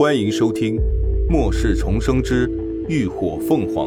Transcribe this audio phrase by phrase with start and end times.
[0.00, 0.76] 欢迎收听
[1.28, 2.48] 《末世重生之
[2.88, 3.86] 浴火凤凰》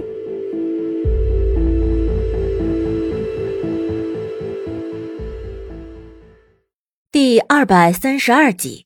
[7.12, 8.86] 第二百三十二集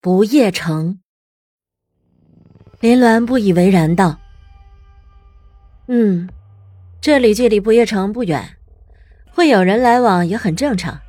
[0.00, 0.98] 不夜城》。
[2.80, 4.18] 林鸾不以为然道
[5.86, 6.28] ：“嗯，
[7.00, 8.56] 这里距离不夜城不远，
[9.30, 11.00] 会有人来往也很正常。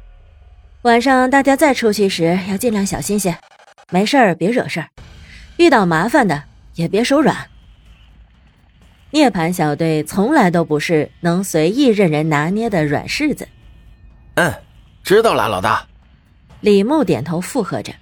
[0.84, 3.36] 晚上大家再出去时要尽量小心些，
[3.92, 4.90] 没事儿别惹事儿。”
[5.60, 6.44] 遇到麻烦的
[6.76, 7.36] 也别手软。
[9.12, 13.46] 涅槃小队从来都不是能随意任人拿捏的软柿子。
[14.36, 14.54] 嗯，
[15.04, 15.86] 知道了，老大。
[16.62, 17.94] 李牧点头附和着。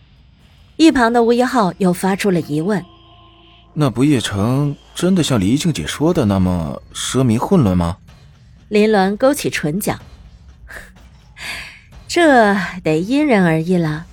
[0.76, 2.86] 一旁的吴一浩又发出了疑问
[3.74, 7.98] ：“那不夜城真的像黎静姐说的那么奢靡混乱吗？”
[8.70, 9.98] 林鸾勾起唇角
[12.08, 14.06] ：“这得因人而异了。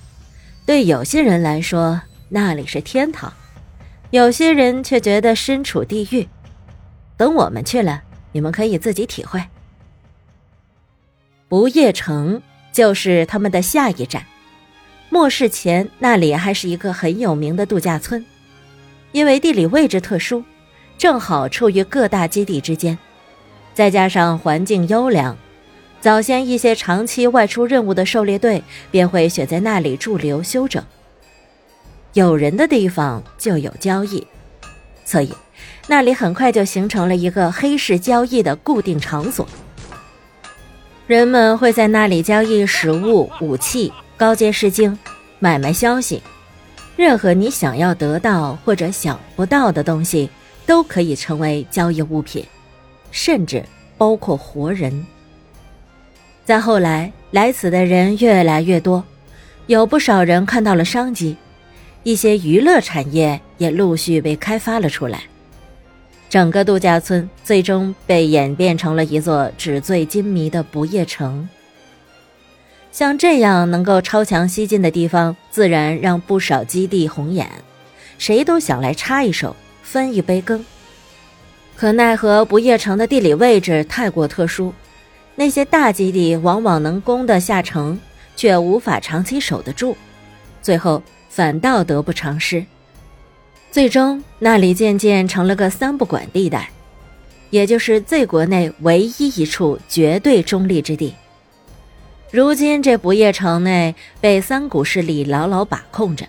[0.65, 3.31] 对有些人来说。”那里是天堂，
[4.09, 6.27] 有些人却觉得身处地狱。
[7.17, 8.01] 等我们去了，
[8.31, 9.41] 你们可以自己体会。
[11.47, 12.41] 不夜城
[12.73, 14.25] 就是他们的下一站。
[15.09, 18.25] 末世前，那里还是一个很有名的度假村，
[19.11, 20.43] 因为地理位置特殊，
[20.97, 22.97] 正好处于各大基地之间，
[23.73, 25.37] 再加上环境优良，
[26.01, 30.83] 早先一些长期外出任务的狩猎队便会选在那里驻留休整。
[32.15, 34.25] 有人的地方就有交易，
[35.03, 35.33] 所以
[35.85, 39.45] 那里很快就形成了一个黑市交易的固定场所。
[41.07, 44.97] 人们会在那里交易食物、武器、高阶诗经，
[45.39, 46.23] 买卖消息。
[46.95, 50.29] 任何你想要得到或者想不到的东西，
[50.65, 52.45] 都可以成为交易物品，
[53.11, 53.61] 甚至
[53.97, 55.05] 包括活人。
[56.45, 59.03] 再后来，来此的人越来越多，
[59.67, 61.35] 有不少人看到了商机。
[62.05, 65.23] 一些娱乐产业也陆续被开发了出来，
[66.29, 71.49] 整个度假村最终被演变成了一座纸醉金迷的不夜城。
[72.91, 77.49] 像这样能够超强吸金的地方，自然让不少基地红眼，
[78.19, 80.63] 谁都想来插一手，分一杯羹。
[81.75, 84.71] 可奈何不夜城的地理位置太过特殊，
[85.33, 87.99] 那些大基地往往能攻得下城，
[88.35, 89.97] 却无法长期守得住，
[90.61, 91.01] 最后。
[91.35, 92.65] 反倒得不偿失，
[93.69, 96.69] 最终那里渐渐成了个三不管地带，
[97.49, 101.13] 也就是最国内唯一一处绝对中立之地。
[102.31, 106.25] 如今这不夜城内被三股势力牢牢把控着，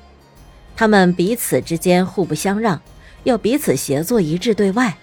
[0.75, 2.83] 他们彼此之间互不相让，
[3.23, 4.97] 又彼此协作一致对外。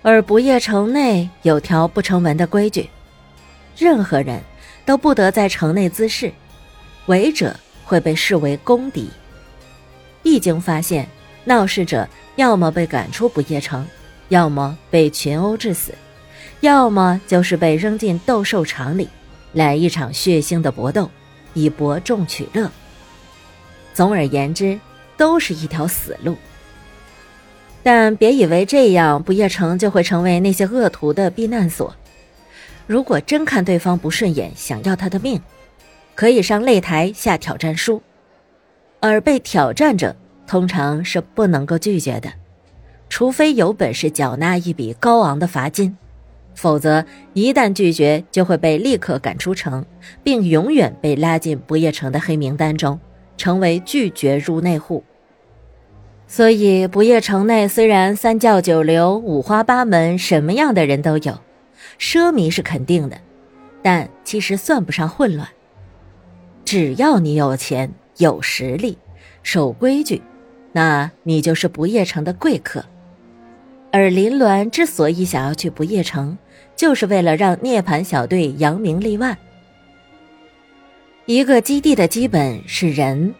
[0.00, 2.88] 而不夜城内有条不成文的规矩，
[3.76, 4.40] 任何人
[4.86, 6.32] 都不得在城内滋事，
[7.04, 7.54] 违者。
[7.84, 9.08] 会被视为公敌。
[10.22, 11.08] 一经发现，
[11.44, 13.86] 闹事者要么被赶出不夜城，
[14.28, 15.94] 要么被群殴致死，
[16.60, 19.08] 要么就是被扔进斗兽场里，
[19.52, 21.10] 来一场血腥的搏斗，
[21.54, 22.70] 以博众取乐。
[23.92, 24.78] 总而言之，
[25.16, 26.36] 都是一条死路。
[27.82, 31.92] 但别以为这样不夜城就会成为那些恶徒的避难所。
[32.86, 35.40] 如果真看对方不顺眼，想要他的命。
[36.14, 38.02] 可以上擂台下挑战书，
[39.00, 40.14] 而被挑战者
[40.46, 42.32] 通常是不能够拒绝的，
[43.08, 45.96] 除非有本事缴纳一笔高昂的罚金，
[46.54, 49.84] 否则一旦拒绝就会被立刻赶出城，
[50.22, 53.00] 并永远被拉进不夜城的黑名单中，
[53.36, 55.02] 成为拒绝入内户。
[56.28, 61.38] 所以不夜城内虽然三教九流、五花八门，什么样的人都有，
[61.98, 63.18] 奢靡是肯定的，
[63.82, 65.48] 但其实算不上混乱。
[66.64, 68.96] 只要你有钱、有实力、
[69.42, 70.22] 守规矩，
[70.72, 72.84] 那你就是不夜城的贵客。
[73.90, 76.38] 而林鸾之所以想要去不夜城，
[76.74, 79.36] 就是为了让涅槃小队扬名立万。
[81.26, 83.34] 一个基地的基本是人，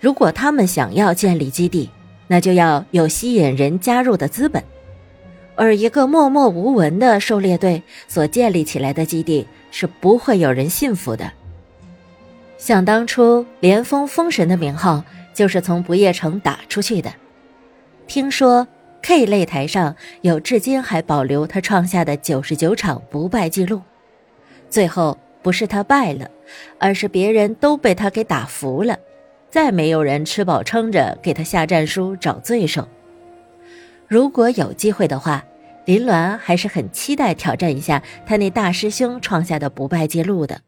[0.00, 1.90] 如果他们想要建立基地，
[2.28, 4.62] 那就要有吸引人加入的资本。
[5.56, 11.32] 而一个默默无闻的狩猎队所建立起来的基地，是不会有人信服的。
[12.58, 15.02] 想当初，连峰封神的名号
[15.32, 17.10] 就是从不夜城打出去的。
[18.08, 18.66] 听说
[19.00, 23.80] K 擂台上有至今还保留他创下的九十九场不败记录，
[24.68, 26.28] 最后不是他败了，
[26.80, 28.98] 而是别人都被他给打服了，
[29.48, 32.88] 再没有人吃饱撑着给他下战书找罪受。
[34.08, 35.44] 如果有机会的话，
[35.84, 40.60] 林鸾还是很期待挑战一下他那大师兄创下的不败记录的。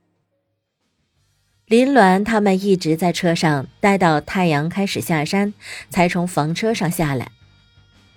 [1.71, 5.55] 林鸾他们一直在车上待到太阳开始下山，
[5.89, 7.31] 才从房车上下来。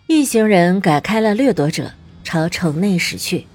[0.07, 1.91] 一行人改开了掠夺者，
[2.23, 3.45] 朝城内驶去。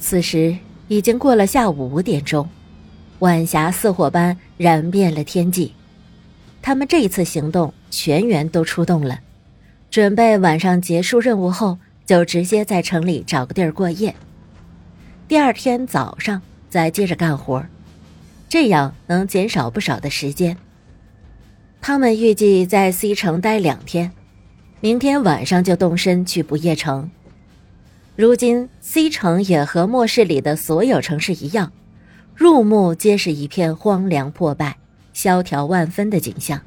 [0.00, 2.50] 此时已经过了下午五点钟，
[3.20, 5.72] 晚霞似火般燃遍了天际。
[6.60, 9.20] 他们这一次行动全员都出动了，
[9.88, 14.16] 准备晚上结束任务后就直接在城里找个地儿过夜。
[15.28, 17.64] 第二天早上再接着干活。
[18.54, 20.56] 这样能减少不少的时间。
[21.80, 24.12] 他们预计在 C 城待两天，
[24.78, 27.10] 明天晚上就动身去不夜城。
[28.14, 31.72] 如今 C 城也和末世里的所有城市一样，
[32.32, 34.76] 入目皆是一片荒凉破败、
[35.12, 36.62] 萧条万分的景象。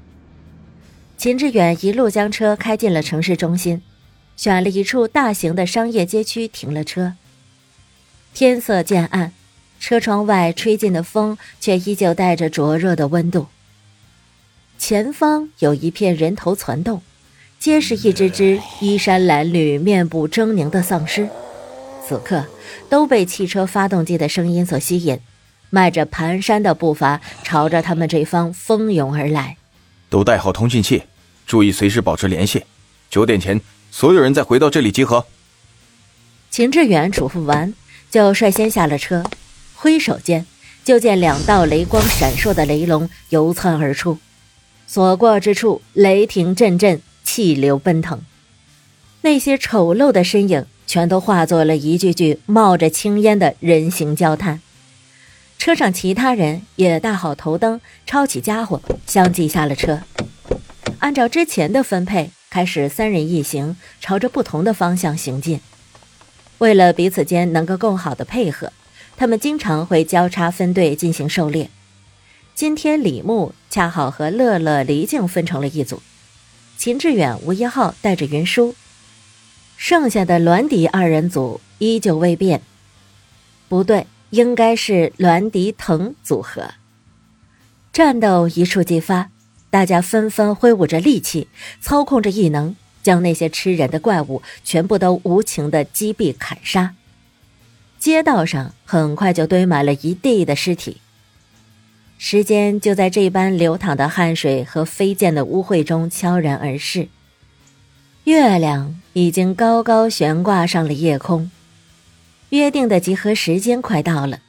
[1.15, 3.81] 秦志远一路将车开进了城市中心，
[4.35, 7.13] 选了一处大型的商业街区停了车。
[8.33, 9.31] 天色渐暗。
[9.79, 13.47] 车窗外吹进的风，却依旧带着灼热的温度。
[14.77, 17.01] 前方有一片人头攒动，
[17.59, 21.29] 皆是一只只衣衫褴褛、面部狰狞的丧尸。
[22.05, 22.45] 此刻，
[22.89, 25.19] 都被汽车发动机的声音所吸引，
[25.69, 29.57] 迈着蹒跚的步伐，朝着他们这方蜂拥而来。
[30.09, 31.03] 都带好通讯器，
[31.45, 32.63] 注意随时保持联系。
[33.09, 33.59] 九点前，
[33.91, 35.25] 所有人再回到这里集合。
[36.49, 37.73] 秦志远嘱咐完，
[38.09, 39.23] 就率先下了车。
[39.87, 40.45] 挥手间，
[40.83, 44.17] 就见两道雷光闪烁的雷龙游窜而出，
[44.85, 48.21] 所过之处，雷霆阵阵，气流奔腾。
[49.21, 54.59] 那些丑陋的身影，全都化作了一具具冒着青烟的人形焦炭。
[55.57, 60.01] 车上其他人也大好头灯，抄起家伙，相继下了车。
[60.99, 65.61] 按照之前的分配，开始三人一行，朝着不同的方向行进。
[66.57, 68.73] 为了彼此间能够更好的配合。
[69.17, 71.71] 他们经常会交叉分队进行狩猎。
[72.53, 76.03] 今天李牧恰好和乐乐、黎静分成了一组，
[76.77, 78.75] 秦志远、吴一浩带着云舒，
[79.75, 82.61] 剩下的栾迪二人组依旧未变。
[83.67, 86.75] 不对，应该是栾迪腾组合。
[87.91, 89.31] 战斗一触即发，
[89.71, 91.47] 大家纷纷挥舞着利器，
[91.81, 96.93] 操控着异能，将那些吃人的怪物全部都无情的击毙砍杀。
[97.99, 100.97] 街道上很快就堆满了一地的尸体。
[102.17, 107.09] 时间就在这般流淌的汗水和飞溅的污秽中悄然而逝。
[108.23, 111.49] 月亮已经高高悬挂上了夜空，
[112.49, 114.39] 约定的集合时间快到了。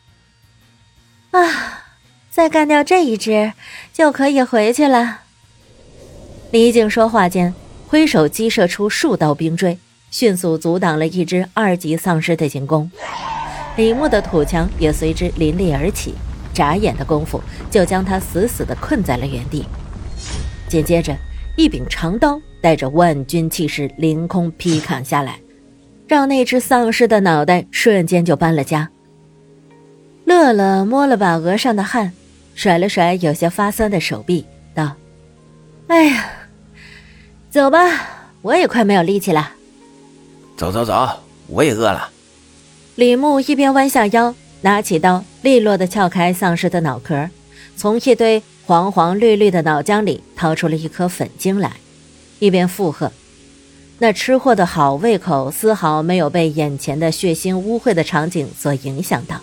[1.31, 1.85] 啊，
[2.31, 3.53] 再干掉这一只，
[3.93, 5.21] 就可以回去了。
[6.51, 7.55] 李靖说话间，
[7.87, 9.79] 挥手击射出数道冰锥，
[10.11, 12.91] 迅速阻挡了一只二级丧尸的进攻。
[13.79, 16.13] 李牧的土墙也随之林立而起，
[16.53, 17.41] 眨眼的功夫
[17.71, 19.65] 就将他死死地困在了原地。
[20.67, 21.17] 紧接着，
[21.57, 25.39] 一柄长刀带着万钧气势凌空劈砍下来，
[26.09, 28.91] 让那只丧尸的脑袋瞬间就搬了家。
[30.25, 32.13] 乐乐摸了把额上的汗，
[32.57, 34.97] 甩了甩有些发酸的手臂，道
[35.87, 36.27] ：“哎呀，
[37.49, 37.79] 走吧，
[38.43, 39.53] 我也快没有力气了。
[40.59, 41.09] ”“走走走，
[41.47, 42.11] 我也饿了。”
[42.99, 47.31] 李牧一边弯下腰，拿起刀，利落地撬开丧尸的脑壳，
[47.77, 51.75] 从一堆黄黄绿绿的脑浆里掏出了一颗粉晶来，
[52.41, 53.13] 一边附和。
[54.01, 59.41] 那吃货的好胃口丝毫没有被眼前的血腥污秽的场景所影响到。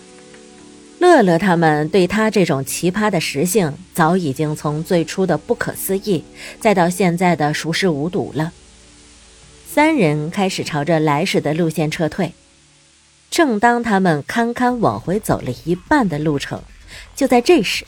[0.99, 6.25] 乐乐他们对他这种奇葩的食性，早已经从最初的不可思议，
[6.59, 8.51] 再到现在的熟视无睹了。
[9.65, 12.33] 三人开始朝着来时的路线撤退。
[13.29, 16.61] 正当他们堪堪往回走了一半的路程，
[17.15, 17.85] 就在这时，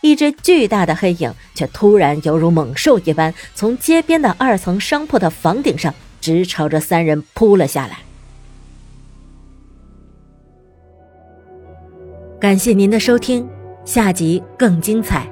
[0.00, 7.98] 一只巨大的黑影却突然犹如猛兽一般，从街边的二层商铺的房顶上直朝着三人扑了下来。
[12.40, 13.48] 感谢您的收听，
[13.84, 15.30] 下集更精彩。